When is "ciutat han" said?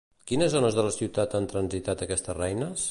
0.95-1.49